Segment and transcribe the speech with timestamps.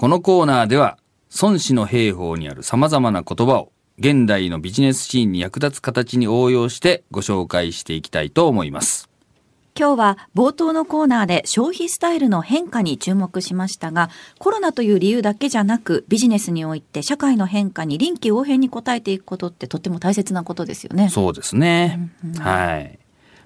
[0.00, 0.96] このコーナーでは、
[1.42, 9.10] 孫子の兵法にある様々な言葉を、現代のビジネスシーンに役立つ形に応用してご紹介していきたいと思います。
[9.76, 14.08] 今日は冒頭のコーナーで消費スタイルの変化に注目しましたが、
[14.38, 21.08] コロナという理由だけじゃなく、ビジネスにおいて社会の変化に臨機応変に応えていくことってとっても大切なことですよね。
[21.08, 22.08] そうですね。
[22.38, 23.00] はい。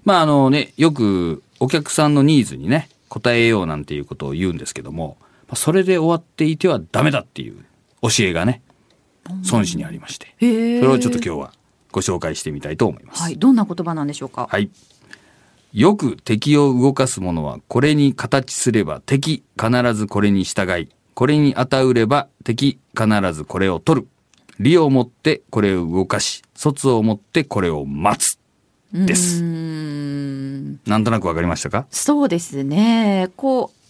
[0.05, 7.65] まああのね、よくお客さんのニーズにね、応えようなんていうことを言うんですけども、まあそれで終わっていてはダメだっていう
[8.03, 8.63] 教えがね、
[9.51, 11.53] 孫子にありまして、それをちょっと今日は
[11.91, 13.23] ご紹介してみたいと思います。
[13.23, 13.37] はい。
[13.37, 14.49] どんな言葉なんでしょうか？
[14.51, 14.71] はい。
[15.73, 24.09] よく敵を動かす者はこれに形すれば敵必ずこれに従い、これに与うれば敵必ずこれを取る。
[24.61, 28.39] 利をもってこれを動かし、卒をもってこれを待つ。
[28.93, 31.87] ですんなんとなくわかりましたか？
[31.91, 33.31] そうですね。
[33.37, 33.82] こう、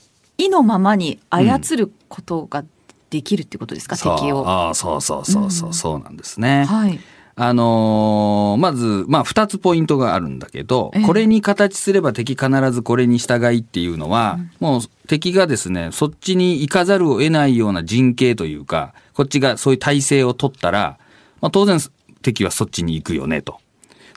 [0.47, 2.65] 意のままに操ることが
[3.11, 4.49] できるってことですか、そう敵を。
[4.49, 6.65] ああ、そうそうそうそう、そうなんですね。
[6.65, 6.99] はい。
[7.35, 20.99] あのーまず、まあ、二つポイントがあるんだけど、ええこれに形すれば敵必ずこれに従いっていうのは、もう敵がですね、そっちに行かざるを得ないような陣形というか、こっちがそういう体制を取ったら、
[21.41, 21.79] まあ、当然
[22.21, 23.59] 敵はそっちに行くよねと。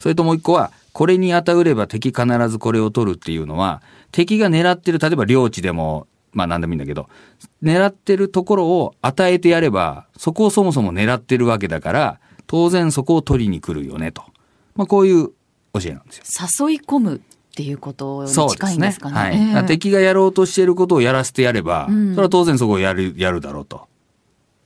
[0.02, 3.81] それともう一個は、これに当たうれば敵必ずこれを取るっていうのは、
[4.12, 7.09] 敵が狙ってる、例えば領地でも、まあ何でもいいんだけど、
[7.64, 14.22] 狙ってるところを与えてやれば、そこをそもそも狙ってるわけだから、当然そこを取りに来るよねと。
[14.75, 15.30] まあこういう
[15.73, 16.67] 教えなんですよ。
[16.67, 17.19] 誘い込むっ
[17.56, 18.30] ていうことに。
[18.30, 19.53] 近いんですかね。
[19.53, 19.66] はい。
[19.66, 23.88] 敵がやろうとしていることをやらせてやれば、うんそれは当然そこをやる、やるだろうと。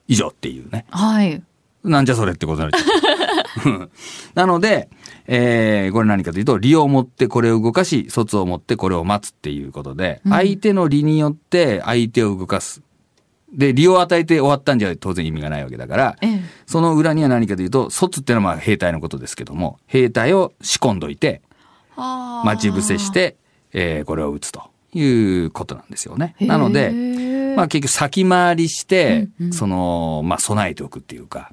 [0.08, 0.86] 以上っていうね。
[0.90, 1.42] はい。
[1.84, 3.29] なんじゃそれってことになっちゃう
[4.36, 4.90] なので、
[5.28, 10.32] えーこれ何かというと、利を持ってこれを動かし、卒を持ってこれを待つっていうことで、うん。
[10.32, 12.82] 相手の利によって相手を動かす。
[13.54, 16.42] で、利を与えて終わったんじゃ当然意味がないわけだから、ええ。
[16.66, 21.42] その裏には何かというと、卒っていうのはまあ兵隊のことですけども、兵隊を仕込んどいて、
[21.96, 23.36] はあ待ち伏せして、
[23.74, 25.04] えーこれを撃つとい
[25.46, 26.36] うことなんですよね。
[26.40, 29.54] なのへで、えまあ結局先回りして、うんうん。
[29.54, 31.52] その、まあ備えておくっていうか、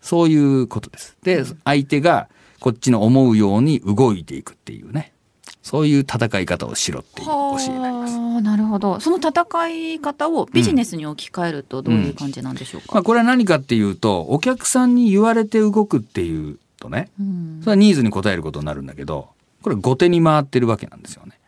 [0.00, 1.16] そういうことです。
[1.22, 2.28] で、相手が
[2.60, 5.12] こっちの思うように動いていくっていうね。
[5.60, 8.16] そういう戦い方をしろっていう教えになります。
[8.16, 9.00] はあなるほど。
[9.00, 12.94] その戦い方をビジネスに置き換えるとどういう感じなんでしょうか？
[12.94, 19.28] まあこれは何かっていうと、お客さんに言われて動くっていうとね、うんそれはニーズに応えることになるんだけど、
[19.62, 21.38] これ後手に回ってるわけなんですよね。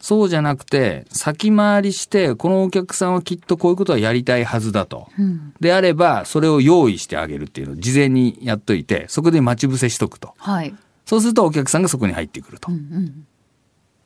[0.00, 5.08] そうじゃなくて、先回りして、このお客さんはきっとこういうことはやりたいはずだと。
[5.18, 10.34] うんであれば、それを用意してあげるっていうのを事前にやっといて、そこで待ち伏せしとくと。
[10.38, 10.74] はい。
[11.04, 12.78] そうするとお客さんがそこに入ってくるとうん。
[12.78, 13.26] うん。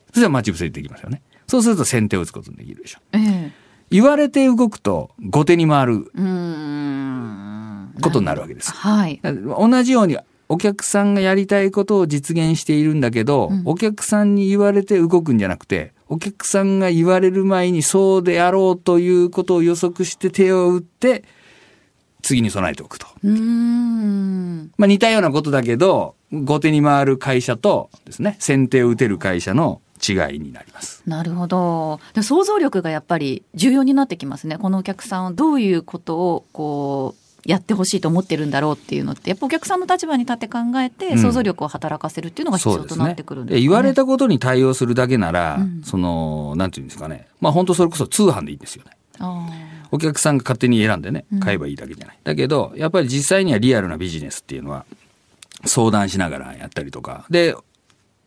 [0.08, 1.20] そしたら待ち伏せできますよね。
[1.46, 2.98] そうすると先手を打つことができるでしょ。
[3.12, 3.52] ええ
[3.90, 7.94] 言われて動くと後手に回るうーん。
[8.00, 8.72] ことになるわけです。
[8.72, 9.20] はい。
[9.22, 10.16] 同じように
[10.52, 21.24] お客さんがやりたいことを実現しているんだけど、うんお客さんに言われて動くんじゃなくて、お客さんが言われる前にそうであろうということを予測して手を打って、
[22.20, 23.06] 次に備えておくと。
[23.24, 24.72] うーん。
[24.76, 31.02] まあ似たようなことだけど、後手に回る会社とですね、先手を打てる会社の違いになります。
[31.06, 31.98] なるほど。
[32.12, 34.58] で想像力がやっぱり重要になってきますね。
[34.58, 43.60] このお客さんはどういうことをこうやってほしいと思ってるんだろうっていうのって、やっぱお客さんの立場に立って考えてうん想像力を働かせるっていうのが必要となってくるんですかね。
[43.62, 47.26] 言われたことに対応するだけなら、うんその、なんていうんですかね。
[47.40, 48.92] まあ本当それこそ通販でいいんですよね。
[49.18, 49.48] あ
[49.90, 52.18] お客さんが勝手に選んでねうん、買えばいいだけじゃない。
[52.24, 54.84] だけど、やっぱり実際にはリアルなビジネスっていうのは、
[55.64, 57.26] 相談しながらやったりとか。
[57.28, 57.54] で、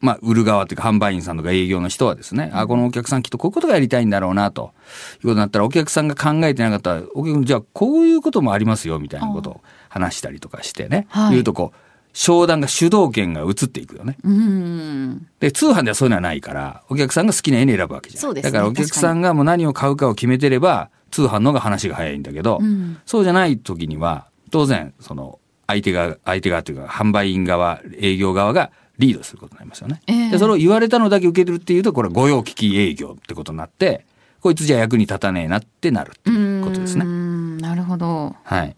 [0.06, 4.74] まあ、売る側っていうか、販売員さんとか営業の人はですね、あ、このお客さんきっとこういうことがやりたいんだろうな、と
[5.16, 11.08] いうことになったら、お客さんが考えてなかったら、お客じゃあ、こういうこともありますよ、みたいなことを話したりとかしてね。
[11.10, 11.78] はい言うとこう、
[12.14, 14.18] 商談が主導権が移っていくよね。
[15.40, 18.34] で、通販ではそういうのはないから、お客さんが好きな絵に選ぶわけじゃん。
[18.34, 30.02] ねだからお客さんがもう何を買うかを決めてれば、通販の方が話が早いんだけど、うんそうじゃない時には、当然、その、相手が、相手側というか、販売員側、営業側がリードすることになりますよね。
[30.08, 34.06] ええで、それを言われたのだけ受け取るっていうと、これは御用聞き営業ってことになって、
[34.42, 37.06] こいつじゃ役に立たねえなってなるっていうことですうね。
[37.06, 37.58] ん。
[37.58, 38.36] なるほど。
[38.44, 38.76] はい。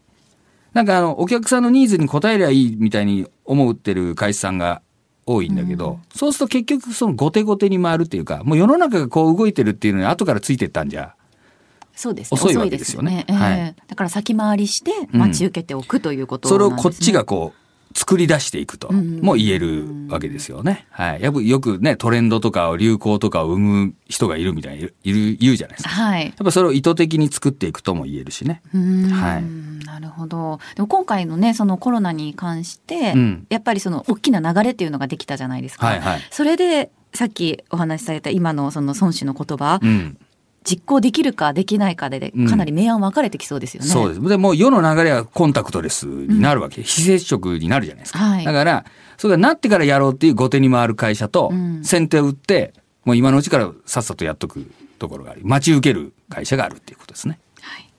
[0.74, 4.82] なんかあの、お客さんのニーズに応えりゃいいみたいに思ってる会社さんが
[5.26, 11.16] 多いんだけど、そうすると結局その後手後手に回るっていうか、もう世の中がこう動いてるっていうのに後からついてったんじゃ、
[11.98, 12.40] そうですね。
[12.40, 17.67] 遅いわけですよね遅いですよはいええだから先回りして待ち受けておくということそれをなんですねこっちがこう、
[18.08, 20.88] 作り出していくとも言えるわけですよね。
[20.92, 21.22] はい。
[21.22, 25.90] やっぱよくね、トレンドとか流行とかを生む人がいるみたいにいる、言うじゃないですか。
[25.90, 26.26] はい。
[26.28, 28.62] やっぱそれを意図的に作っていくとも言えるしね。
[28.72, 29.86] はい。
[29.86, 30.62] なるほど。
[30.76, 35.88] でも今回のね、そのコロナに関して、うんやっぱりその大きな流れっていうのができたじゃないですか。
[35.88, 36.22] はいはい。
[36.32, 40.18] それで、さっきお話しされた今のその孫子の言葉、うん。
[40.68, 43.88] 実行できるかできないかでうんかなり明暗分かれてきそうですよね。
[43.88, 44.22] そうです。
[44.22, 46.84] でもう世の流れはコンタクトレスになるわけ。
[46.84, 48.20] 非接触になるじゃないですか。
[48.20, 48.86] はいだから、
[49.18, 52.74] それがなってからやろうっていう後手に回る会社と、うん先手を打って、
[53.06, 54.70] もう今のうちからさっさとやっとく
[55.00, 57.40] ところがあり、待ち受ける会社があるっていうことですね。
[57.62, 57.90] はい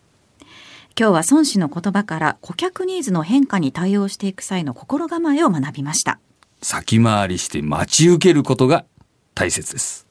[1.01, 6.19] 今日は孫子の言葉から顧客ニーズの変化に対応していく際の心構えを学びました。
[6.61, 8.85] 先回りして待ち受けることが
[9.37, 10.08] 大切です。